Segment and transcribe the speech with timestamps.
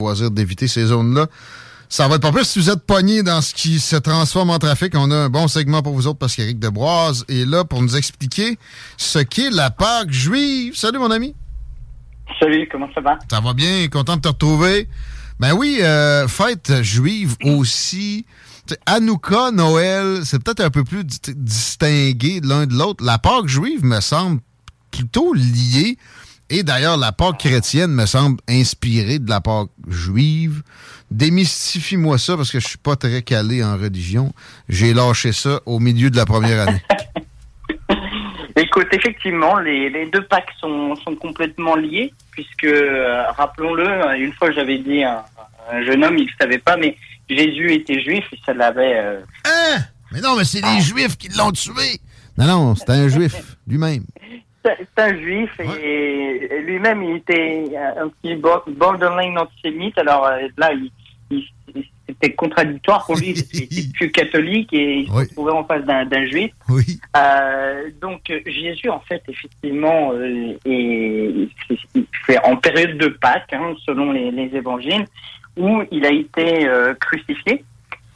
[0.00, 1.28] Choisir d'éviter ces zones-là.
[1.88, 4.58] Ça va être pas plus si vous êtes pogné dans ce qui se transforme en
[4.58, 4.92] trafic.
[4.96, 7.94] On a un bon segment pour vous autres parce qu'Éric Deboise est là pour nous
[7.94, 8.58] expliquer
[8.96, 10.74] ce qu'est la Pâque juive.
[10.74, 11.36] Salut mon ami.
[12.40, 13.18] Salut, comment ça va?
[13.30, 14.88] Ça va bien, content de te retrouver.
[15.38, 18.26] Ben oui, euh, fête juive aussi.
[18.86, 23.04] Hanouka, Noël, c'est peut-être un peu plus di- distingué l'un de l'autre.
[23.04, 24.40] La Pâque juive me semble
[24.90, 25.98] plutôt liée.
[26.50, 30.62] Et d'ailleurs, la Pâque chrétienne me semble inspirée de la Pâque juive.
[31.10, 34.32] Démystifie-moi ça parce que je suis pas très calé en religion.
[34.68, 36.82] J'ai lâché ça au milieu de la première année.
[38.56, 44.52] Écoute, effectivement, les, les deux Pâques sont, sont complètement liés, puisque, euh, rappelons-le, une fois
[44.52, 45.24] j'avais dit à
[45.72, 46.96] un, un jeune homme, il ne savait pas, mais
[47.28, 48.94] Jésus était juif et ça l'avait...
[48.96, 49.78] euh, Hein?
[50.12, 51.98] Mais non, mais c'est les Juifs qui l'ont tué.
[52.38, 54.04] Non, non, c'était un Juif lui-même.
[54.64, 57.64] c'est c'est un juif et, et lui-même il était
[57.96, 60.90] un petit bo- borderline antisémite, alors euh, là, il,
[61.30, 65.64] il- il- c'était contradictoire pour lui, qu'il était plus catholique et il se trouvait en
[65.64, 66.52] face d'un juif.
[66.68, 67.00] Oui.
[67.16, 73.74] Euh, donc Jésus, en fait, effectivement, euh, est, est- fait en période de Pâques, hein,
[73.86, 75.06] selon les, les évangiles,
[75.56, 77.64] où il a été euh, crucifié.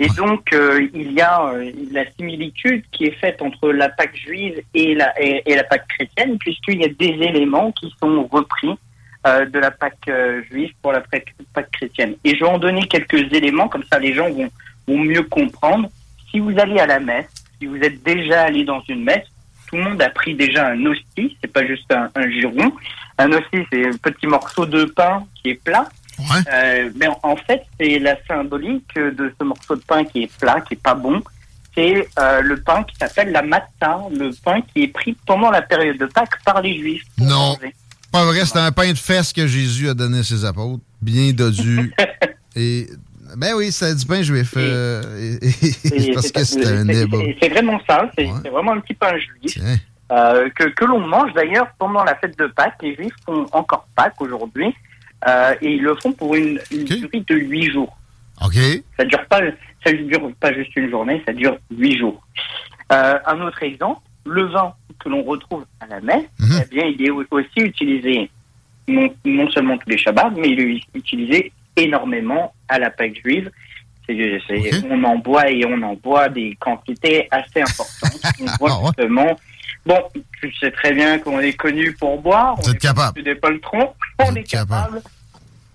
[0.00, 4.16] Et donc, euh, il y a euh, la similitude qui est faite entre la Pâque
[4.16, 8.78] juive et la, et, la Pâque chrétienne, puisqu'il y a des éléments qui sont repris
[9.26, 12.14] euh, de la Pâque euh, juive pour la Pâque, Pâque chrétienne.
[12.22, 14.48] Et je vais en donner quelques éléments, comme ça les gens vont,
[14.86, 15.88] vont mieux comprendre.
[16.30, 17.26] Si vous allez à la messe,
[17.59, 19.26] si vous êtes déjà allé dans une messe,
[19.69, 22.72] tout le monde a pris déjà un hostie, c'est pas juste un, un giron.
[23.19, 25.88] Un hostie, c'est un petit morceau de pain qui est plat.
[26.53, 30.61] Euh, mais en, fait, c'est la symbolique de ce morceau de pain qui est plat,
[30.61, 31.23] qui est pas bon.
[31.75, 35.62] C'est euh, le pain qui s'appelle la matzah, le pain qui est pris pendant la
[35.62, 37.05] période de Pâques par les Juifs.
[37.19, 37.53] Non.
[37.53, 37.75] manger.
[38.11, 40.83] Pas vrai, c'était un pain de fesses que Jésus a donné à ses apôtres.
[41.01, 41.93] Bien dodu.
[42.57, 42.89] et.
[43.37, 44.55] Ben oui, c'est du pain juif.
[44.57, 45.03] euh,
[46.15, 47.19] parce c'est- que un c'est- débat.
[47.21, 49.59] c'est- C'est vraiment ça, c'est c'est vraiment un petit pain juif.
[50.11, 52.78] euh, que, que l'on mange d'ailleurs pendant la fête de Pâques.
[52.81, 54.75] Les Juifs font encore Pâques aujourd'hui.
[55.27, 57.97] Euh, et ils le font pour une, une durée de huit jours.
[58.45, 58.55] OK.
[58.99, 59.41] Ça dure pas,
[59.84, 62.23] ça dure pas juste une journée, ça dure huit jours.
[62.93, 66.62] Euh, un autre exemple, le vin que l'on retrouve à la messe, Mhm.
[66.65, 68.31] eh bien, il est au- aussi utilisé
[68.87, 73.51] non, non seulement tous les Shabbats, mais il est utilisé énormément à la Pâque juive.
[74.89, 78.19] On en boit et on en boit des quantités assez importantes.
[78.41, 79.39] on voit justement.
[79.88, 79.99] Bon,
[80.41, 82.54] tu sais très bien qu'on est connu pour boire.
[82.56, 83.22] Vous on êtes est capable.
[83.22, 83.94] des poltrons.
[84.19, 85.00] On est capable.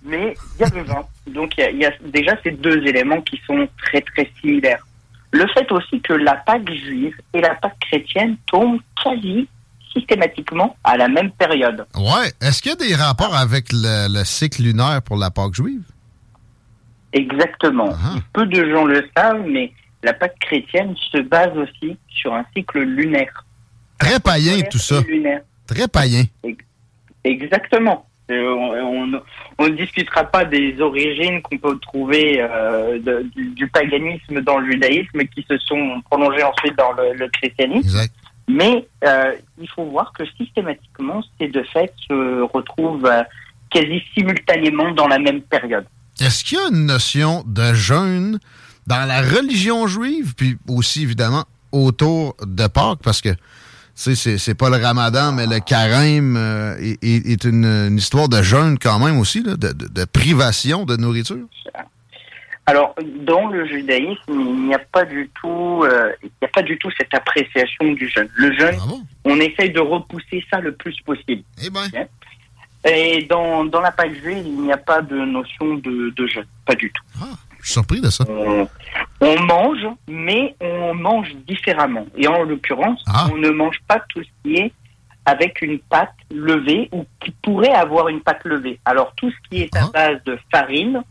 [0.05, 1.03] Mais il y a le vin.
[1.27, 4.29] Donc il y a, il y a déjà ces deux éléments qui sont très très
[4.39, 4.85] similaires.
[5.31, 9.47] Le fait aussi que la Pâque juive et la Pâque chrétienne tombent quasi
[9.91, 11.85] systématiquement à la même période.
[11.95, 12.31] Ouais.
[12.41, 15.81] Est-ce qu'il y a des rapports avec le, le cycle lunaire pour la Pâque juive?
[17.13, 17.89] Exactement.
[18.33, 19.71] Peu de gens le savent, mais
[20.03, 23.45] la Pâque chrétienne se base aussi sur un cycle lunaire.
[23.99, 25.01] Très païen, tout ça.
[25.07, 25.41] Lunaire.
[25.67, 26.23] Très païen.
[27.23, 28.05] Exactement.
[28.31, 29.21] Euh, on, on-
[29.59, 34.57] on ne discutera pas des origines qu'on peut trouver euh, de- du, du paganisme dans
[34.59, 37.87] le judaïsme qui se sont prolongées ensuite dans le, le christianisme.
[38.47, 43.23] Mais euh, il faut voir que systématiquement, ces deux fêtes se retrouvent euh,
[43.69, 45.85] quasi simultanément dans la même période.
[46.19, 48.39] Est-ce qu'il y a une notion de jeûne
[48.87, 53.29] dans la religion juive, puis aussi évidemment autour de Pâques, parce que
[53.95, 58.77] c'est c'est pas le ramadan, mais le carême euh, est, une, une histoire de jeûne
[58.79, 61.37] quand même aussi, là, de, de- de privation de nourriture.
[62.65, 62.95] Alors,
[63.25, 66.77] dans le judaïsme, il n'y a pas du tout, euh, il n'y a pas du
[66.77, 68.29] tout cette appréciation du jeûne.
[68.35, 69.01] Le jeûne, Ah bon?
[69.25, 71.43] on essaye de repousser ça le plus possible.
[71.61, 71.81] Eh ben,
[72.89, 76.45] Et dans, dans la Pâque juive, il n'y a pas de notion de, de jeûne,
[76.65, 77.03] pas du tout.
[77.21, 77.25] ah,
[77.63, 78.23] je suis surpris de ça.
[78.29, 78.67] On,
[79.21, 82.05] on mange, mais on mange différemment.
[82.15, 83.27] Et en l'occurrence, Ah.
[83.33, 84.71] on ne mange pas tout ce qui est
[85.25, 88.79] avec une pâte levée ou qui pourrait avoir une pâte levée.
[88.85, 89.89] Alors tout ce qui est à Ah.
[89.93, 91.01] base de farine,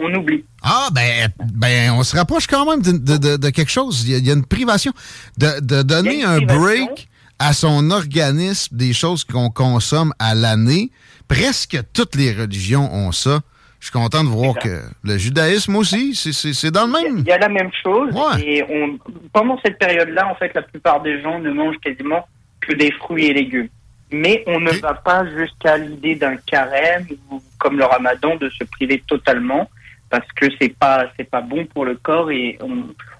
[0.00, 0.44] on oublie.
[0.62, 4.02] Ah, ben, ben, on se rapproche quand même de, de- de- de quelque chose.
[4.04, 4.92] Il y, a, il y a une privation.
[5.38, 7.08] De, de donner un break
[7.38, 10.90] à son organisme des choses qu'on consomme à l'année.
[11.28, 13.40] Presque toutes les religions ont ça.
[13.84, 17.18] Je suis content de voir que le judaïsme aussi, c'est- dans le même.
[17.18, 18.14] il y a la même chose.
[18.14, 18.40] Ouais.
[18.42, 18.98] Et on,
[19.30, 22.26] pendant cette période-là, en fait, la plupart des gens ne mangent quasiment
[22.62, 23.68] que des fruits et légumes.
[24.10, 28.64] Mais on ne va pas jusqu'à l'idée d'un carême ou comme le ramadan de se
[28.64, 29.68] priver totalement
[30.08, 32.56] parce que c'est pas c'est pas bon pour le corps et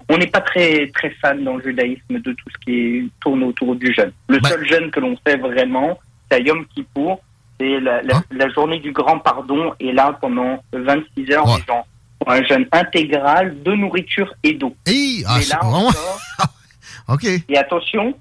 [0.09, 3.75] on n'est pas très très fan dans le judaïsme de tout ce qui tourne autour
[3.75, 4.11] du jeûne.
[4.29, 5.99] Le Ben- seul jeûne que l'on fait vraiment,
[6.31, 7.21] c'est à Yom Kippour,
[7.59, 8.21] c'est la, la, Ah.
[8.31, 11.57] la journée du grand pardon et là pendant 26 heures Ouais.
[11.57, 11.85] les gens
[12.25, 14.75] ont un jeûne intégral de nourriture et d'eau.
[14.85, 16.19] Hey, ah, c'est là vraiment- encore,
[17.09, 17.25] OK.
[17.47, 18.13] et attention,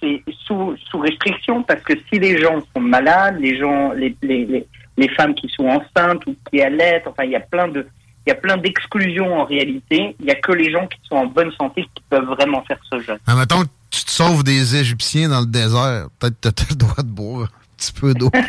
[0.00, 4.44] c'est sous, sous restriction parce que si les gens sont malades, les gens, les, les,
[4.46, 7.86] les, les femmes qui sont enceintes ou qui allaitent, enfin il y a plein de
[8.26, 10.14] il y a plein d'exclusions en réalité.
[10.20, 12.76] Il y a que les gens qui sont en bonne santé qui peuvent vraiment faire
[12.92, 13.16] ce jeûne.
[13.26, 16.08] Mettons que tu te sauves des Égyptiens dans le désert.
[16.18, 18.30] Peut-être que tu as le droit de boire petit peu d'eau.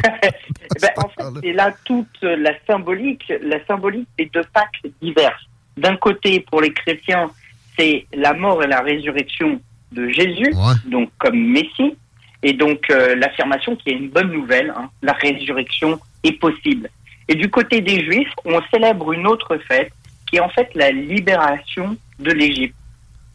[0.76, 5.44] Eh ben, en fait, c'est là toute la symbolique, la symbolique des deux Pâques diverses.
[5.78, 7.30] D'un côté, pour les chrétiens,
[7.78, 9.60] c'est la mort et la résurrection
[9.92, 10.74] de Jésus, Ouais.
[10.86, 11.96] donc comme Messie,
[12.44, 16.90] et donc euh, l'affirmation qui est une bonne nouvelle, hein, la résurrection est possible.
[17.28, 19.92] Et du côté des Juifs, on célèbre une autre fête
[20.30, 22.76] qui est en fait la libération de l'Égypte.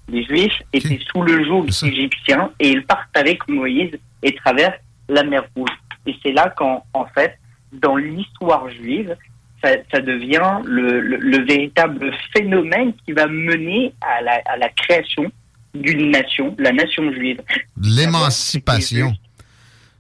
[0.08, 5.22] Les Juifs étaient sous le joug égyptien et ils partent avec Moïse et traversent la
[5.24, 5.70] mer Rouge.
[6.06, 7.38] Et c'est là qu'en en fait,
[7.72, 9.16] dans l'histoire juive,
[9.62, 14.68] ça, ça devient le, le- le véritable phénomène qui va mener à la, à la
[14.68, 15.30] création
[15.74, 17.40] d'une nation, la nation juive.
[17.80, 19.12] L'émancipation.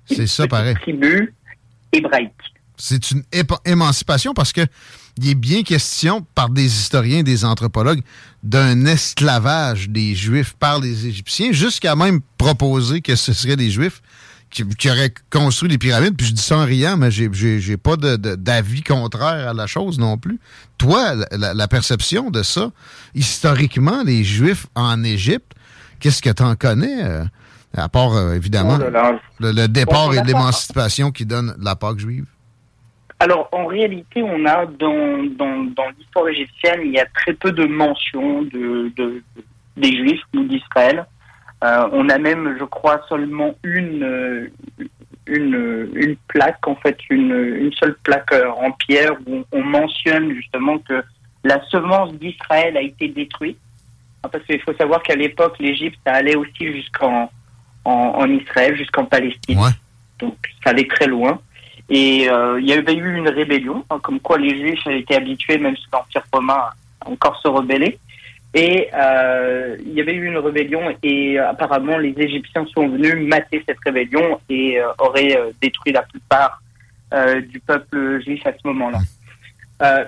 [0.06, 0.74] C'est ça, pareil.
[0.74, 1.32] tribu
[1.92, 2.32] hébraïque.
[2.76, 3.22] c'est une
[3.64, 4.60] émancipation parce que
[5.16, 8.02] il est bien question par des historiens, des anthropologues,
[8.42, 14.02] d'un esclavage des Juifs par les Égyptiens, jusqu'à même proposer que ce seraient des Juifs
[14.50, 16.16] qui, qui auraient construit les pyramides.
[16.16, 17.30] Puis je dis ça en riant, mais j'ai-
[17.60, 20.38] j'ai pas d'avis contraire à la chose non plus.
[20.78, 22.70] Toi, la- perception de ça,
[23.14, 25.52] historiquement, les Juifs en Égypte,
[26.00, 27.02] qu'est-ce que tu en connais?
[27.04, 27.24] euh,
[27.76, 29.20] à part, euh, évidemment, Oh là là.
[29.40, 32.26] le, le départ on et l'émancipation qui donne la Pâque juive?
[33.18, 37.50] Alors, en réalité, on a dans, dans, dans l'histoire égyptienne, il y a très peu
[37.52, 39.22] de mentions de, de-
[39.76, 41.06] des Juifs ou d'Israël.
[41.64, 44.48] Euh, on a même, je crois, seulement une, euh,
[45.26, 50.34] une, une plaque, en fait, une, une seule plaque euh, en pierre où on mentionne
[50.34, 51.02] justement que
[51.42, 53.58] la semence d'Israël a été détruite.
[54.22, 57.30] Ah, Parce qu'il faut savoir qu'à l'époque, l'Égypte, ça allait aussi jusqu'en
[57.84, 59.58] en, en Israël, jusqu'en Palestine.
[59.58, 59.70] Ouais.
[60.18, 61.40] Donc, ça allait très loin.
[61.88, 65.58] Et euh, il y avait eu une rébellion, hein, comme quoi les Juifs étaient habitués,
[65.58, 66.70] même sous l'Empire romain,
[67.00, 67.98] à encore se rebeller.
[68.56, 73.16] Et euh, il y avait eu une rébellion et euh, apparemment les Égyptiens sont venus
[73.26, 76.60] mater cette rébellion et euh, auraient détruit la plupart
[77.48, 78.98] du peuple juif à ce moment-là.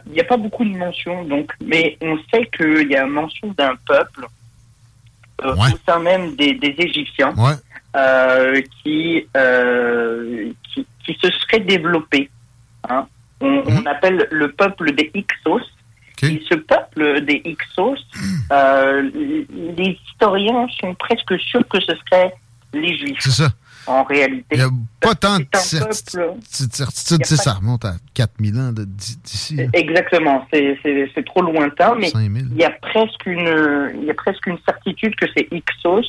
[0.07, 3.49] Il n'y a pas beaucoup de mentions, donc, mais on sait qu'il y a mention
[3.57, 4.27] d'un peuple
[5.45, 5.51] Ouais.
[5.73, 8.63] au sein même des, des Égyptiens Ouais.
[8.83, 9.27] qui,
[10.73, 12.29] qui, qui se serait développé.
[12.89, 13.07] hein.
[13.41, 13.83] On, Mhm.
[13.83, 15.61] on appelle le peuple des Hyksos.
[16.23, 17.99] Et ce peuple des Hyksos,
[18.53, 22.33] euh, les historiens sont presque sûrs que ce serait
[22.73, 23.49] les Juifs C'est ça.
[23.87, 24.47] en réalité.
[24.53, 24.69] Il n'y a
[25.01, 25.47] pas tant de
[26.43, 27.25] certitude.
[27.25, 29.59] Ça remonte à 4000 ans d'ici.
[29.73, 30.77] Exactement, c'est-
[31.27, 32.49] trop lointain, mais 5000.
[32.53, 36.03] il y a presque une, il y a presque une certitude que ces Hyksos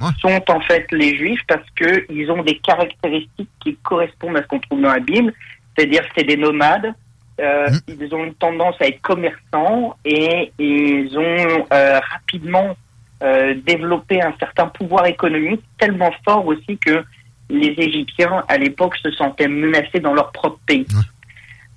[0.00, 0.10] Ouais.
[0.20, 4.46] sont en fait les Juifs parce que ils ont des caractéristiques qui correspondent à ce
[4.46, 5.32] qu'on trouve dans la Bible,
[5.76, 6.92] c'est-à-dire que c'est des nomades.
[7.40, 7.92] Euh, Mm.
[8.00, 12.76] Ils ont une tendance à être commerçants et ils ont euh, rapidement
[13.22, 17.02] euh, développé un certain pouvoir économique tellement fort aussi que
[17.50, 20.86] les Égyptiens à l'époque se sentaient menacés dans leur propre pays.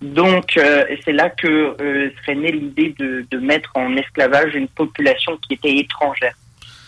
[0.01, 0.59] Donc,
[1.05, 1.75] c'est là que
[2.19, 6.33] serait née l'idée de, de mettre en esclavage une population qui était étrangère.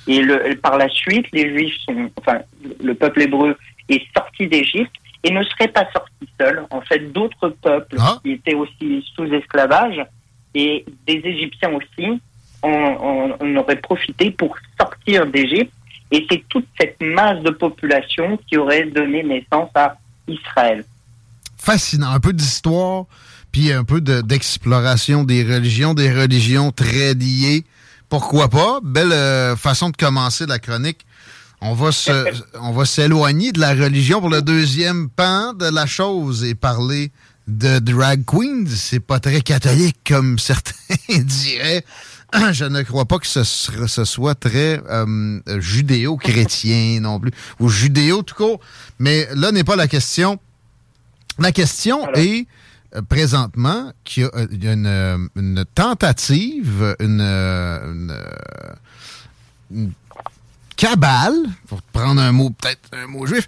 [0.07, 2.39] Et le, par la suite, les Juifs sont, enfin,
[2.83, 3.55] le peuple hébreu
[3.87, 6.65] est sorti d'Égypte et ne serait pas sorti seul.
[6.69, 8.19] En fait, d'autres peuples Ah.
[8.23, 10.05] qui étaient aussi sous esclavage
[10.53, 12.21] et des Égyptiens aussi
[12.63, 15.73] on, aurait profité pour sortir d'Égypte.
[16.11, 20.85] Et c'est toute cette masse de population qui aurait donné naissance à Israël.
[21.57, 22.11] Fascinant.
[22.11, 23.05] Un peu d'histoire,
[23.51, 27.63] puis un peu d'exploration des religions, des religions très liées.
[28.09, 28.79] Pourquoi pas?
[28.83, 31.05] Belle euh, façon de commencer la chronique.
[31.65, 31.91] On va
[32.59, 37.09] on va s'éloigner de la religion pour le deuxième pan de la chose et parler
[37.47, 38.65] de drag queens.
[38.67, 40.73] C'est pas très catholique comme certains
[41.09, 41.85] diraient.
[42.51, 43.43] je ne crois pas que ce,
[44.03, 48.59] soit très euh, judéo-chrétien non plus, ou judéo tout court.
[48.99, 50.39] Mais là n'est pas la question.
[51.39, 52.45] La question est
[52.93, 58.11] euh, présentement qu'il y a, une, tentative, une,
[60.83, 61.35] cabale,
[61.67, 63.47] pour prendre un mot, peut-être un mot juif,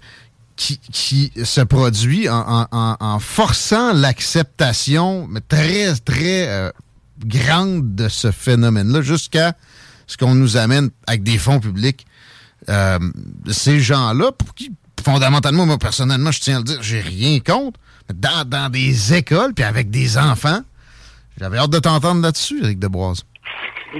[0.56, 6.70] qui, se produit en, forçant l'acceptation, mais très, très euh,
[7.26, 9.54] grande de ce phénomène-là jusqu'à
[10.06, 12.06] ce qu'on nous amène avec des fonds publics.
[12.70, 12.98] Euh,
[13.50, 14.72] ces gens-là, pour qui,
[15.04, 17.78] fondamentalement, moi, personnellement, je tiens à le dire, j'ai rien contre,
[18.14, 20.62] dans, dans des écoles, puis avec des enfants,
[21.38, 23.24] j'avais hâte de t'entendre là-dessus, Eric Deboise.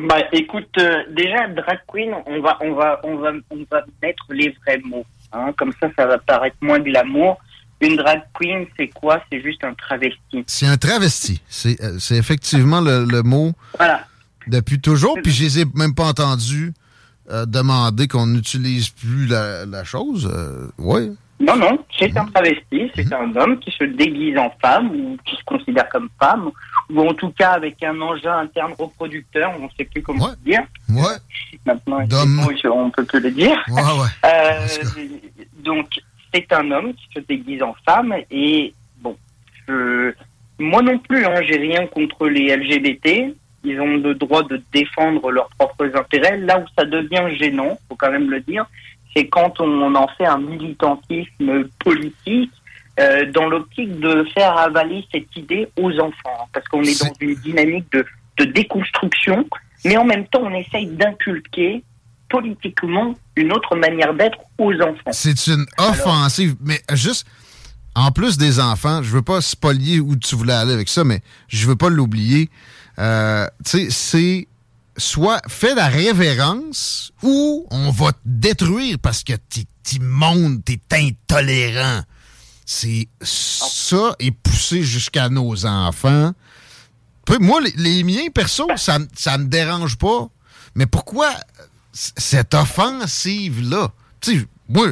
[0.03, 4.25] Bah, écoute, euh, déjà, drag queen, on va, on va, on va, on va mettre
[4.31, 5.07] les vrais mots.
[5.33, 7.39] Hein, comme ça, ça va paraître moins de l'amour.
[7.81, 9.23] Une drag queen, c'est quoi?
[9.31, 10.45] C'est juste un travesti.
[10.47, 11.41] C'est un travesti.
[11.49, 14.07] C'est euh, effectivement le, mot voilà.
[14.47, 15.19] depuis toujours.
[15.23, 16.73] Puis je les ai même pas entendus
[17.31, 20.31] euh, demander qu'on n'utilise plus la, chose.
[20.79, 21.11] Oui.
[21.39, 23.13] Non, non, c'est un travesti, c'est mhm.
[23.13, 26.51] un homme qui se déguise en femme ou qui se considère comme femme,
[26.91, 30.63] ou en tout cas avec un engin interne reproducteur, on ne sait plus comment dire.
[30.89, 31.17] Ouais.
[31.67, 31.99] Maintenant,
[32.65, 33.63] on peut plus le dire.
[33.69, 35.09] Ouais, ouais.
[35.63, 35.89] donc,
[36.33, 39.17] c'est un homme qui se déguise en femme et bon,
[40.59, 43.35] moi non plus, hein, j'ai rien contre les LGBT.
[43.65, 46.39] Ils ont le droit de défendre leurs propres intérêts.
[46.39, 48.65] Là où ça devient gênant, faut quand même le dire,
[49.17, 52.53] c'est quand on en fait un militantisme politique
[53.01, 57.35] euh, dans l'optique de faire avaler cette idée aux enfants, parce qu'on est dans une
[57.37, 58.05] dynamique de,
[58.39, 59.47] de déconstruction,
[59.85, 61.83] mais en même temps on essaye d'inculquer
[62.29, 65.13] politiquement une autre manière d'être aux enfants.
[65.13, 67.27] C'est une offensive, mais juste
[67.95, 71.21] en plus des enfants, je veux pas spolier où tu voulais aller avec ça, mais
[71.49, 72.51] je veux pas l'oublier.
[72.99, 74.49] Euh, tu sais, c'est
[74.97, 82.03] soit fais la révérence ou on va te détruire parce que t'es immonde, t'es intolérant.
[82.65, 86.33] C'est ça et poussé jusqu'à nos enfants.
[87.41, 90.29] Moi, les, miens, perso, ça, ça me dérange pas.
[90.75, 91.31] Mais pourquoi
[91.93, 93.93] cette offensive-là?
[94.21, 94.89] Tu moi,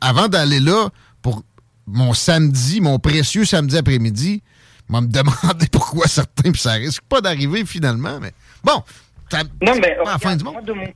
[0.00, 0.90] avant d'aller là,
[1.22, 1.42] pour
[1.86, 4.42] mon samedi, mon précieux samedi après-midi,
[4.88, 8.82] je vais me demander pourquoi certains, puis ça risque pas d'arriver finalement, mais bon.
[9.62, 9.96] Non, mais
[10.42, 10.86] moi, de, mon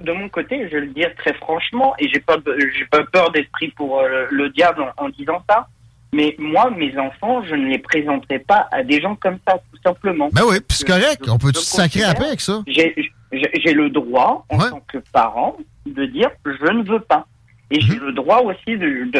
[0.00, 2.36] de, mon côté, je vais le dire très franchement, et j'ai pas,
[2.76, 5.68] j'ai pas peur d'esprit pour euh, le diable en, disant ça,
[6.12, 9.80] mais moi, mes enfants, je ne les présenterai pas à des gens comme ça, tout
[9.84, 10.28] simplement.
[10.32, 11.24] Ben oui, c'est correct.
[11.28, 12.62] On peut se sacrer après avec ça?
[12.66, 17.26] j'ai le droit, en tant que parent, de dire je ne veux pas.
[17.70, 18.06] Et j'ai mhm.
[18.06, 19.10] le droit aussi de,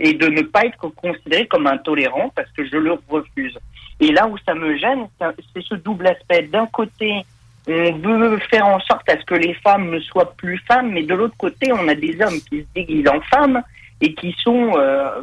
[0.00, 3.56] et de ne pas être considéré comme intolérant parce que je le refuse.
[4.00, 6.42] Et là où ça me gêne, c'est ce double aspect.
[6.42, 7.24] D'un côté,
[7.68, 11.02] on veut faire en sorte à ce que les femmes ne soient plus femmes, mais
[11.02, 13.62] de l'autre côté, on a des hommes qui se déguisent en femmes
[14.00, 15.22] et qui sont euh,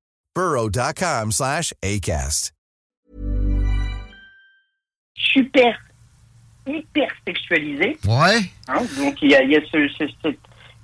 [0.35, 2.51] burrow.com slash ACAST.
[5.15, 5.77] Super,
[6.67, 7.97] hyper sexualisé.
[8.07, 8.41] Ouais.
[8.67, 10.35] Hein, donc il y a, il y a ce,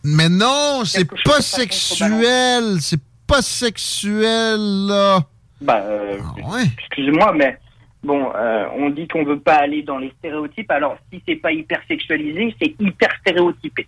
[0.03, 2.77] Mais non, c'est pas sexuel.
[2.81, 5.21] C'est pas sexuel, là.
[5.59, 6.63] Bah, euh, Ah ouais.
[6.79, 7.57] excusez-moi, mais
[8.03, 10.69] bon, euh, on dit qu'on veut pas aller dans les stéréotypes.
[10.71, 13.87] Alors, si c'est pas hyper sexualisé, c'est hyper stéréotypé.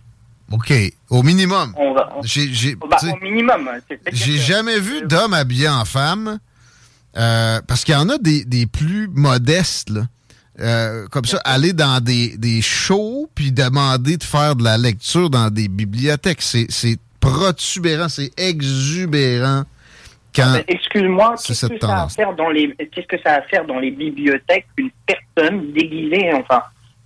[0.52, 0.72] OK,
[1.10, 1.72] au minimum.
[1.76, 3.68] On va, on- au minimum.
[4.12, 6.38] j'ai jamais vu d'homme habillé en femme.
[7.16, 10.02] euh, parce qu'il y en a des, des plus modestes, là.
[10.60, 15.30] Euh, comme ça, aller dans des, des shows puis demander de faire de la lecture
[15.30, 16.42] dans des bibliothèques.
[16.42, 19.62] C'est protubérant, c'est exubérant.
[20.34, 20.52] Quand...
[20.52, 23.42] Mais Excuse-moi, qu'est-ce que ça a à faire dans les qu'est-ce que ça a à
[23.42, 26.62] faire dans les bibliothèques une personne déguisée enfin?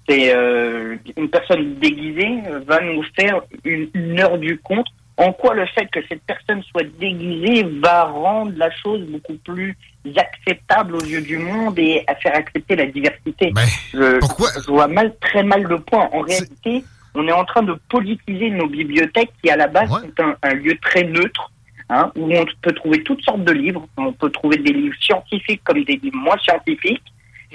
[0.09, 5.55] C'est euh, une personne déguisée va nous faire une, une heure du compte en quoi
[5.55, 9.77] le fait que cette personne soit déguisée va rendre la chose beaucoup plus
[10.17, 13.53] acceptable aux yeux du monde et à faire accepter la diversité?
[13.93, 16.85] Je, pourquoi- je vois mal très mal le point en réalité
[17.17, 20.01] on est en train de politiser nos bibliothèques qui à la base Ouais.
[20.01, 21.49] sont un, un lieu très neutre
[21.89, 23.87] hein, où on peut trouver toutes sortes de livres.
[23.97, 27.05] On peut trouver des livres scientifiques comme des livres moins scientifiques.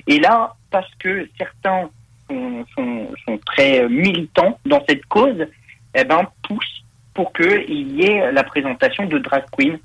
[0.07, 1.89] Et là, parce que certains
[2.29, 5.45] sont, très euh, militants dans cette cause,
[5.95, 6.83] eh ben, poussent
[7.13, 9.77] pour qu'il y ait la présentation de drag queen.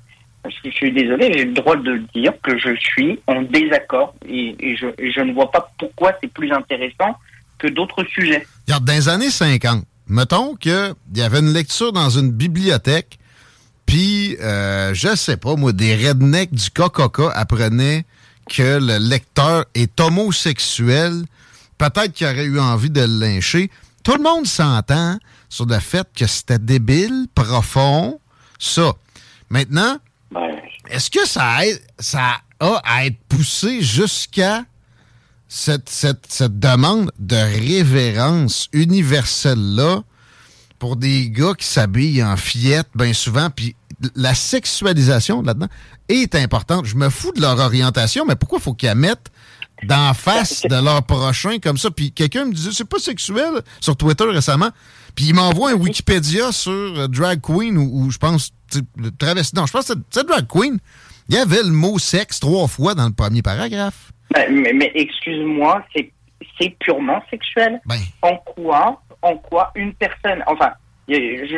[0.63, 5.21] Je, suis désolé, j'ai le droit de dire que je suis en désaccord et, je,
[5.21, 7.17] ne vois pas pourquoi c'est plus intéressant
[7.57, 8.45] que d'autres sujets.
[8.67, 13.17] Regarde, dans les années 50, mettons qu'il y avait une lecture dans une bibliothèque,
[13.85, 18.05] puis, euh, je sais pas, moi, des rednecks du KKK apprenaient
[18.49, 21.23] que le lecteur est homosexuel,
[21.77, 23.69] peut-être qu'il aurait eu envie de le lyncher.
[24.03, 25.17] Tout le monde s'entend
[25.49, 28.19] sur le fait que c'était débile, profond,
[28.59, 28.93] ça.
[29.49, 29.97] Maintenant,
[30.31, 30.41] Ben,
[30.89, 31.63] est-ce que ça a,
[31.99, 34.63] ça a à être poussé jusqu'à
[35.47, 40.01] cette, cette, cette demande de révérence universelle-là
[40.79, 43.75] pour des gars qui s'habillent en fillette bien souvent, puis
[44.15, 45.69] la sexualisation là-dedans
[46.09, 46.85] est importante.
[46.85, 49.31] Je me fous de leur orientation, mais pourquoi faut qu'ils la mettent
[49.87, 51.89] d'en face de leur prochain comme ça?
[51.91, 54.69] Puis quelqu'un me disait, c'est pas sexuel sur Twitter récemment.
[55.15, 58.51] Puis il m'envoie un Wikipédia sur euh, Drag Queen ou, je pense,
[58.97, 59.55] le travesti.
[59.55, 60.77] Non, je pense que c'est- Drag Queen.
[61.29, 64.11] Il y avait le mot sexe trois fois dans le premier paragraphe.
[64.33, 66.11] ben, mais, mais excuse-moi, c'est
[66.59, 67.79] c'est purement sexuel.
[67.85, 70.71] Ben, en quoi, en quoi une personne, enfin,
[71.07, 71.13] je,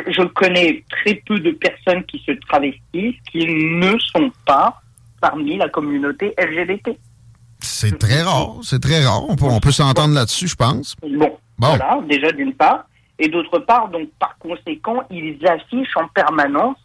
[0.06, 4.80] je connais très peu de personnes qui se travestissent qui ne sont pas
[5.20, 6.96] parmi la communauté LGBT.
[7.68, 8.54] C'est très rare.
[8.62, 9.22] C'est très rare.
[9.28, 10.94] On peut, on peut s'entendre là-dessus, je pense.
[11.02, 11.68] Bon, Bon.
[11.68, 12.84] voilà, déjà d'une part.
[13.18, 16.76] Et d'autre part, donc par conséquent, ils affichent en permanence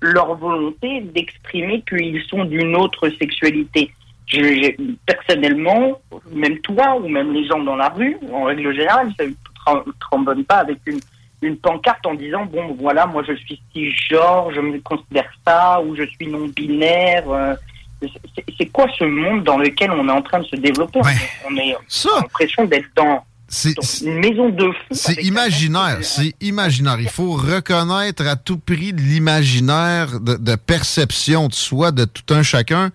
[0.00, 3.90] leur volonté d'exprimer qu'ils sont d'une autre sexualité.
[4.26, 4.74] Je,
[5.06, 6.00] personnellement,
[6.32, 10.44] même toi ou même les gens dans la rue, en règle générale, ça ne trombonne
[10.44, 11.00] pas avec une,
[11.42, 15.94] une pancarte en disant bon voilà moi je suis cisgenre, je me considère ça ou
[15.94, 17.28] je suis non binaire.
[17.30, 17.54] euh,
[18.58, 21.14] c'est- quoi ce monde dans lequel on est en train de se développer Ouais.
[21.50, 21.74] On est
[22.20, 23.24] l'impression d'être dans,
[24.02, 24.78] une maison de fou.
[24.92, 25.98] c'est imaginaire.
[26.02, 26.98] C'est imaginaire.
[27.00, 32.42] Il faut reconnaître à tout prix l'imaginaire de, de perception de soi de tout un
[32.42, 32.90] chacun.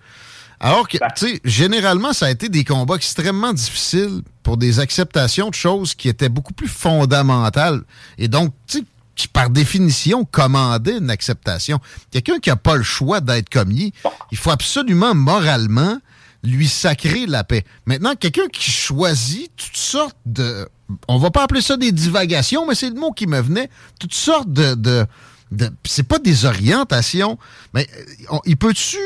[0.60, 1.06] Alors que, Ben.
[1.16, 5.94] tu sais, généralement, ça a été des combats extrêmement difficiles pour des acceptations de choses
[5.94, 7.82] qui étaient beaucoup plus fondamentales.
[8.18, 8.84] Et donc, tu sais,
[9.18, 11.80] qui par définition commandaient une acceptation.
[12.12, 13.92] Quelqu'un qui n'a pas le choix d'être il est,
[14.30, 15.98] il faut absolument moralement
[16.44, 17.64] lui sacrer la paix.
[17.84, 20.68] Maintenant, quelqu'un qui choisit toutes sortes de...
[21.08, 23.68] On va pas appeler ça des divagations, mais c'est le mot qui me venait.
[23.98, 24.74] Toutes sortes de...
[24.74, 25.04] de,
[25.50, 27.38] de c'est pas des orientations,
[27.74, 28.98] mais euh, on- il peut-tu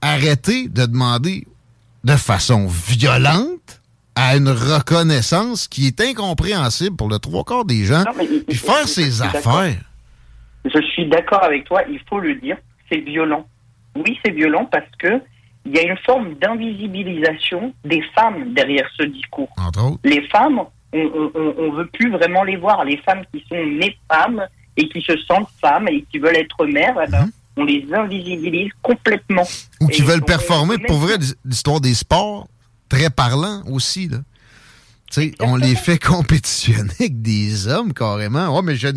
[0.00, 1.46] arrêter de demander
[2.04, 3.77] de façon violente
[4.20, 8.56] à une reconnaissance qui est incompréhensible pour le trois quarts des gens, Non, mais puis
[8.56, 9.76] faire je ses affaires.
[10.64, 12.56] Je suis d'accord avec toi, il faut le dire,
[12.90, 13.46] c'est violent.
[13.94, 15.22] Oui, c'est violent parce que
[15.64, 19.50] il y a une forme d'invisibilisation des femmes derrière ce discours.
[19.56, 20.00] Entre autres.
[20.02, 22.84] Les femmes, on, on veut plus vraiment les voir.
[22.84, 24.44] Les femmes qui sont nées femmes
[24.76, 28.70] et qui se sentent femmes et qui veulent être mères, eh ben, on les invisibilise
[28.82, 29.44] complètement.
[29.80, 30.78] Ou qui veulent performer.
[30.78, 32.48] Pour vrai, l'histoire des sports,
[32.88, 34.08] très parlant aussi.
[34.08, 34.18] Là.
[35.40, 38.54] on les fait compétitionner avec des hommes carrément.
[38.54, 38.88] Ouais, mais je,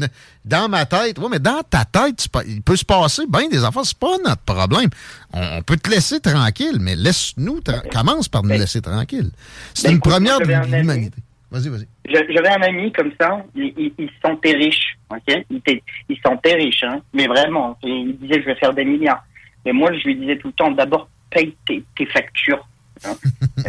[0.46, 3.84] dans ma tête, ouais, mais dans ta tête, il peut se passer bien des enfants,
[3.84, 4.90] c'est pas notre problème.
[5.34, 9.32] On, peut te laisser tranquille, mais laisse-nous, commence par nous ben, laisser tranquille.
[9.74, 11.18] C'est ben, une première de l'humanité.
[11.52, 11.88] Vas-y, vas-y.
[12.08, 15.44] J'avais un ami comme ça, il, il, se sentait riche, ok?
[15.50, 15.62] Il,
[16.08, 17.78] il se sentait riche, hein, mais vraiment.
[17.84, 19.24] Il disait, je vais faire des milliards.
[19.66, 22.66] Et moi, je lui disais tout le temps, d'abord, paye tes, tes factures.
[23.06, 23.16] Hein.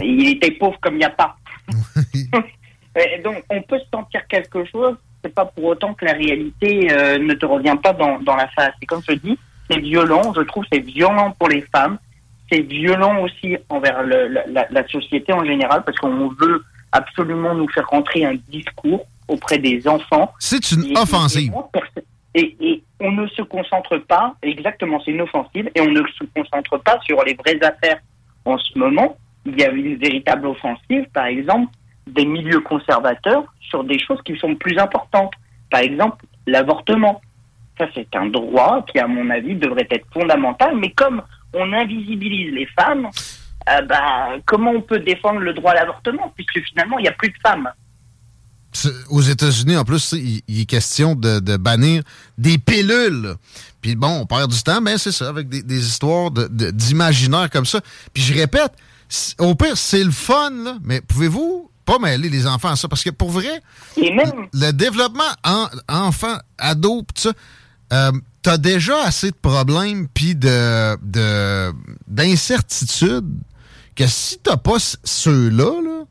[0.02, 1.36] il était pauvre comme il n'y a pas.
[3.24, 7.18] donc, on peut se sentir quelque chose, c'est pas pour autant que la réalité euh,
[7.18, 8.74] ne te revient pas dans, dans la face.
[8.82, 9.38] Et comme je dis,
[9.70, 11.98] c'est violent, je trouve c'est violent pour les femmes,
[12.50, 17.68] c'est violent aussi envers le, la, la, société en général, parce qu'on veut absolument nous
[17.68, 20.32] faire rentrer un discours auprès des enfants.
[20.38, 21.52] C'est une offensive.
[22.34, 26.24] Et, et, on ne se concentre pas, exactement, c'est une offensive, et on ne se
[26.34, 27.98] concentre pas sur les vraies affaires.
[28.44, 31.72] En ce moment, il y a une véritable offensive, par exemple,
[32.06, 35.32] des milieux conservateurs sur des choses qui sont plus importantes.
[35.70, 37.20] Par exemple, l'avortement.
[37.78, 41.22] Ça, c'est un droit qui, à mon avis, devrait être fondamental, mais comme
[41.54, 43.08] on invisibilise les femmes,
[43.68, 47.12] euh, bah, comment on peut défendre le droit à l'avortement, puisque finalement, il n'y a
[47.12, 47.70] plus de femmes?
[49.10, 52.02] Aux États-Unis, en plus, il, est question de, bannir
[52.38, 53.36] des pilules.
[53.80, 57.80] Puis bon, on perd du temps, mais c'est ça, avec des, histoires d'imaginaire comme ça.
[58.12, 58.72] Puis je répète,
[59.38, 62.88] au pire, c'est le fun, là, mais pouvez-vous pas mêler les enfants à ça?
[62.88, 63.60] Parce que pour vrai,
[63.96, 67.32] le développement en, enfant, ado, tout ça,
[67.92, 70.96] euh, t'as déjà assez de problèmes puis de
[72.08, 73.36] d'incertitudes
[73.94, 76.04] que si t'as pas ceux-là, là,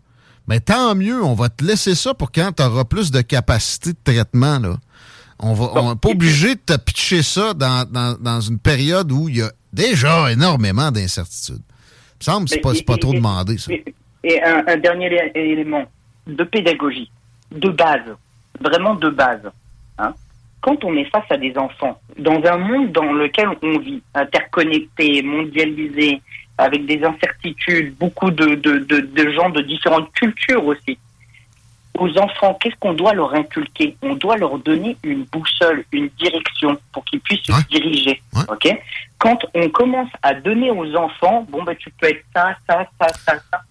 [0.52, 3.94] mais tant mieux, on va te laisser ça pour quand tu auras plus de capacité
[3.94, 4.60] de traitement.
[4.60, 4.76] Là.
[5.40, 9.50] On va pas obligé de te pitcher ça dans, une période où il y a
[9.72, 11.64] déjà énormément d'incertitudes.
[11.64, 13.72] Il me semble que c'est pas, pas trop demandé, ça.
[14.26, 15.86] Et, un, dernier élément
[16.28, 17.10] de pédagogie,
[17.54, 18.14] de base,
[18.60, 19.50] vraiment de base.
[20.00, 20.14] Hein.
[20.60, 25.24] Quand on est face à des enfants, dans un monde dans lequel on vit, interconnecté,
[25.24, 26.22] mondialisé,
[26.62, 30.98] avec des incertitudes, beaucoup de, de, de, gens de différentes cultures aussi.
[31.98, 33.98] Aux enfants, qu'est-ce qu'on doit leur inculquer?
[34.02, 38.22] On doit leur donner une boussole, une direction pour qu'ils puissent se diriger.
[38.48, 38.70] Ok?
[39.18, 43.08] Quand on commence à donner aux enfants, bon ben tu peux être ça, ça, ça,
[43.26, 43.62] ça, ça.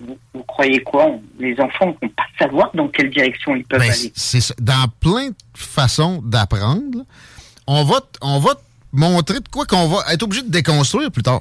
[0.00, 1.06] Vous, croyez quoi?
[1.38, 4.12] Les enfants ne vont pas savoir dans quelle direction ils peuvent ben, aller.
[4.16, 7.04] C'est dans plein de façons d'apprendre.
[7.68, 8.54] On va, on va
[8.92, 11.40] montrer de quoi qu'on va être obligé de déconstruire plus tard.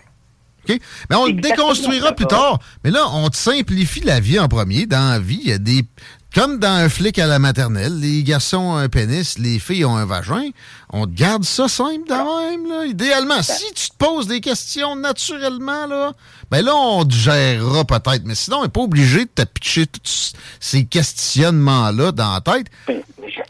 [0.67, 2.59] Mais on le déconstruira plus tard.
[2.83, 4.85] Mais là, on te simplifie la vie en premier.
[4.85, 5.85] Dans la vie, il y a des.
[6.33, 9.97] Comme dans un flic à la maternelle, les garçons ont un pénis, les filles ont
[9.97, 10.49] un vagin.
[10.93, 12.85] On te garde ça simple de même, là.
[12.85, 16.13] Idéalement, si tu te poses des questions naturellement, là,
[16.49, 18.23] ben là, on te gérera peut-être.
[18.23, 22.67] Mais sinon, on n'est pas obligé de te pitcher tous ces questionnements-là dans la tête.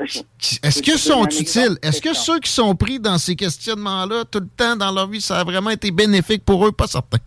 [0.03, 1.77] Est-ce que sont utiles?
[1.81, 5.21] Est-ce que ceux qui sont pris dans ces questionnements-là tout le temps dans leur vie,
[5.21, 6.71] ça a vraiment été bénéfique pour eux?
[6.71, 7.17] Pas certain.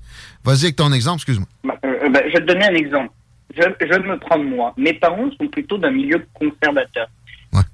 [0.45, 1.49] Vas-y avec ton exemple, excuse-moi.
[1.65, 3.11] Ben, euh, ben, je vais te donner un exemple.
[3.57, 4.75] Je, je me prends moi.
[4.77, 7.09] Mes parents sont plutôt d'un milieu conservateur.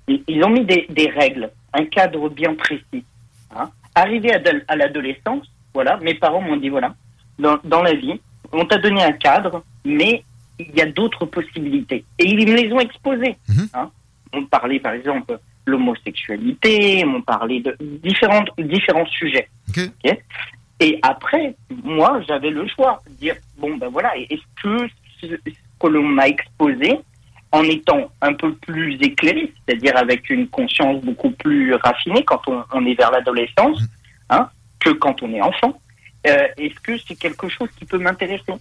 [0.08, 3.04] Ils, ont mis des, règles, un cadre bien précis.
[3.56, 3.70] Hein.
[3.94, 6.94] Arrivé à, l'adolescence, voilà, mes parents m'ont dit voilà,
[7.38, 8.20] dans, la vie,
[8.52, 10.22] on t'a donné un cadre, mais
[10.58, 12.04] il y a d'autres possibilités.
[12.18, 13.36] Et ils me les ont exposées.
[13.48, 13.68] Mhm.
[13.72, 13.90] Hein
[14.32, 19.48] on parlait par exemple l'homosexualité, on parlait de différents, différents sujets.
[20.80, 24.88] Et après, moi, j'avais le choix de dire, bon, ben voilà, est-ce que
[25.20, 26.98] ce que l'on m'a exposé,
[27.52, 32.86] en étant un peu plus éclairé, c'est-à-dire avec une conscience beaucoup plus raffinée quand on,
[32.86, 33.82] est vers l'adolescence,
[34.30, 35.78] hein, que quand on est enfant,
[36.26, 38.52] euh, est-ce que c'est quelque chose qui peut m'intéresser?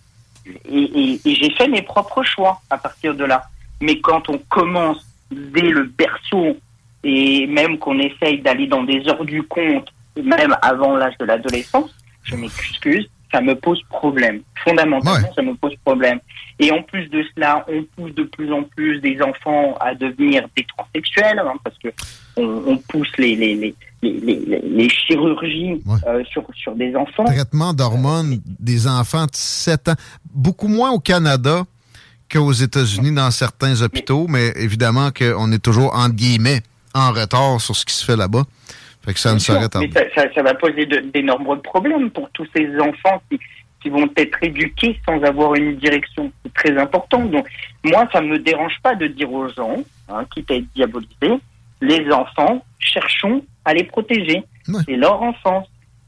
[0.66, 3.44] Et j'ai fait mes propres choix à partir de là.
[3.82, 6.58] Mais quand on commence dès le berceau
[7.04, 9.88] et même qu'on essaye d'aller dans des heures du compte,
[10.22, 14.42] même avant l'âge de l'adolescence, je m'excuse, ça me pose problème.
[14.64, 16.20] Fondamentalement, ça me pose problème.
[16.60, 20.46] Et en plus de cela, on pousse de plus en plus des enfants à devenir
[20.58, 21.90] des transsexuels, hein, parce que
[22.38, 27.26] on, pousse les, les, les, les, les chirurgies euh, sur, sur des enfants.
[27.26, 29.96] Traitement d'hormones des enfants de 7 ans.
[30.34, 31.64] Beaucoup moins au Canada
[32.30, 36.62] qu'aux États-Unis dans certains hôpitaux, mais évidemment qu'on est toujours, entre guillemets,
[36.94, 38.44] en retard sur ce qui se fait là-bas.
[39.04, 39.90] Fait que ça ne serait Mais
[40.36, 43.40] ça, va poser d'énormes problèmes pour tous ces enfants qui,
[43.82, 46.32] qui vont être éduqués sans avoir une direction.
[46.44, 47.24] C'est très important.
[47.26, 47.48] Donc,
[47.84, 49.78] moi, ça ne me dérange pas de dire aux gens,
[50.10, 51.40] hein, quitte à être diabolisé,
[51.82, 54.44] les enfants, cherchons à les protéger.
[54.86, 55.68] C'est leur enfance.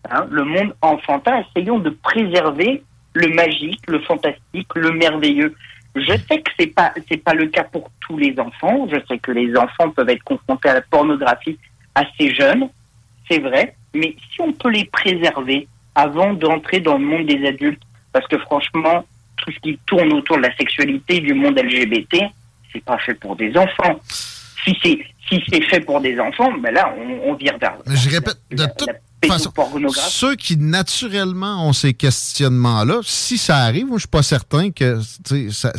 [0.09, 0.25] Hein.
[0.29, 5.55] Le monde enfantin, essayons de préserver le magique, le fantastique, le merveilleux
[5.95, 8.87] Je sais que c'est pas c'est pas le cas pour tous les enfants.
[8.91, 11.57] Je sais que les enfants peuvent être confrontés à la pornographie
[11.95, 12.69] assez jeunes,
[13.29, 13.75] c'est vrai.
[13.93, 17.81] Mais si on peut les préserver avant d'entrer dans le monde des adultes,
[18.13, 19.05] parce que franchement,
[19.37, 22.23] tout ce qui tourne autour de la sexualité du monde LGBT,
[22.71, 23.99] c'est pas fait pour des enfants.
[24.63, 26.93] Si c'est si c'est fait pour des enfants, ben là,
[27.25, 27.77] on, vire vers.
[27.87, 28.89] Je répète, de toute
[29.27, 29.51] façon,
[29.95, 34.99] ceux qui naturellement ont ces questionnements-là, si ça arrive, moi, je suis pas certain que
[35.51, 35.71] ça,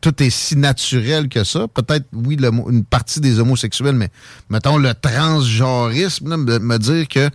[0.00, 1.68] tout est si naturel que ça.
[1.68, 4.10] Peut-être, oui, une partie des homosexuels, mais
[4.50, 7.30] mettons le transgenrisme, me dire que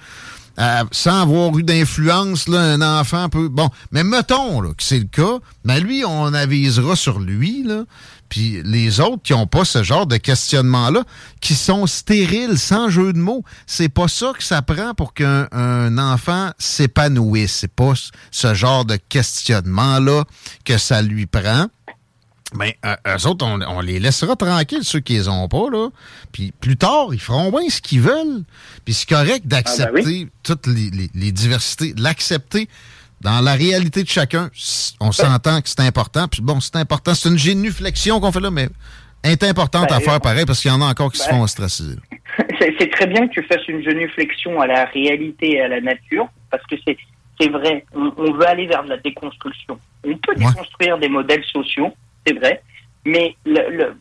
[0.60, 3.48] euh, sans avoir eu d'influence, un enfant peut.
[3.48, 7.84] Bon, mais mettons que c'est le cas, mais lui, on avisera sur lui, là.
[8.30, 11.04] Puis les autres qui n'ont pas ce genre de questionnement-là,
[11.39, 15.98] qui sont stériles, sans jeu de mots, c'est pas ça que ça prend pour qu'un
[15.98, 17.58] enfant s'épanouisse.
[17.62, 17.93] C'est pas
[18.32, 20.26] ce genre de questionnement-là
[20.65, 21.67] que ça lui prend.
[22.55, 25.89] Ben, euh, eux autres, on, les laissera tranquilles, ceux qui les ont pas, là.
[26.31, 28.43] Puis plus tard, ils feront bien ce qu'ils veulent.
[28.86, 32.69] Puis c'est correct ah, ben d'accepter toutes les, les diversités, l'accepter
[33.21, 34.49] dans la réalité de chacun,
[34.99, 36.27] on s'entend que c'est important.
[36.27, 37.13] Puis bon, c'est important.
[37.15, 38.69] C'est une génuflexion qu'on fait là, mais
[39.23, 41.38] est importante à ben, faire pareil parce qu'il y en a encore qui se ben,
[41.38, 41.95] font ostraciser.
[42.60, 46.27] C'est très bien que tu fasses une génuflexion à la réalité et à la nature
[46.49, 46.75] parce que
[47.39, 47.86] c'est vrai.
[47.93, 49.79] On, veut aller vers de la déconstruction.
[50.03, 51.93] On peut déconstruire des modèles sociaux,
[52.28, 52.62] c'est vrai.
[53.06, 53.96] Mais le,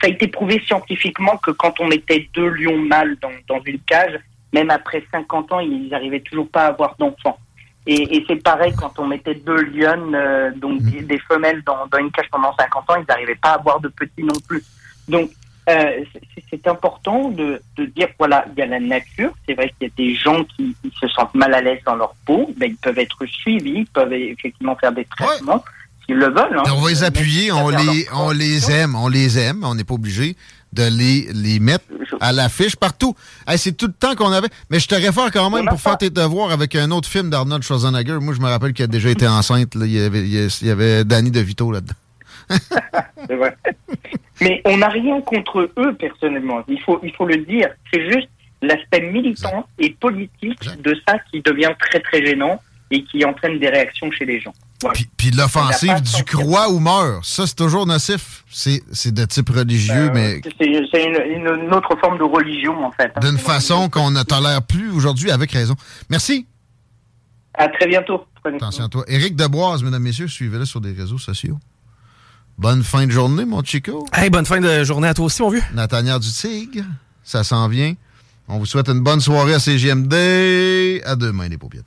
[0.00, 3.80] ça a été prouvé scientifiquement que quand on mettait deux lions mâles dans, dans une
[3.80, 4.16] cage,
[4.52, 7.38] même après 50 ans, ils n'arrivaient toujours pas à avoir d'enfants.
[7.86, 11.02] Et, et c'est pareil quand on mettait deux lionnes, euh, donc mhm.
[11.02, 13.88] des, femelles dans, dans, une cage pendant 50 ans, ils n'arrivaient pas à avoir de
[13.88, 14.62] petits non plus.
[15.08, 15.30] Donc
[15.68, 16.04] euh,
[16.48, 19.32] c'est important de, de, dire voilà, il y a la nature.
[19.48, 21.96] C'est vrai qu'il y a des gens qui, qui, se sentent mal à l'aise dans
[21.96, 25.64] leur peau, ben, ils peuvent être suivis, ils peuvent effectivement faire des traitements.
[26.12, 26.58] Le veulent.
[26.58, 26.62] Hein.
[26.76, 29.94] on va les appuyer, on les, on les aime, on les aime, on n'est pas
[29.94, 30.36] obligé
[30.72, 31.84] de les, les mettre
[32.20, 33.14] à l'affiche partout.
[33.56, 34.48] c'est tout le temps qu'on avait.
[34.70, 37.62] Mais je te réfère quand même pour faire tes devoirs avec un autre film d'Arnold
[37.62, 38.18] Schwarzenegger.
[38.20, 39.74] Moi, je me rappelle qu'il a déjà été enceinte.
[39.74, 41.94] Il, y avait, il y avait Danny DeVito là-dedans.
[43.28, 43.56] c'est vrai.
[44.40, 46.62] Mais on n'a rien contre eux, personnellement.
[46.68, 47.68] Il faut, il faut le dire.
[47.92, 48.28] C'est juste
[48.60, 53.68] l'aspect militant et politique de ça qui devient très, très gênant et qui entraîne des
[53.68, 54.52] réactions chez les gens.
[55.16, 58.44] Puis, l'offensive du croix ou meurt, ça c'est toujours nocif.
[58.50, 60.40] C'est de type religieux, euh, mais...
[60.58, 63.12] C'est une, autre forme de religion en fait.
[63.14, 63.20] Hein.
[63.20, 65.74] D'une façon qu'on ne tolère plus aujourd'hui avec raison.
[66.10, 66.46] Merci.
[67.54, 68.24] À très bientôt.
[68.44, 69.04] Attention à toi.
[69.06, 71.58] Éric Deboise, mesdames, messieurs, suivez-le sur des réseaux sociaux.
[72.58, 74.06] Bonne fin de journée, mon chico.
[74.12, 75.62] Hey, bonne fin de journée à toi aussi, mon vieux.
[75.74, 76.84] Nathaniel Dutig,
[77.22, 77.94] ça s'en vient.
[78.48, 81.02] On vous souhaite une bonne soirée à CGMD.
[81.04, 81.86] À demain, les paupiètes.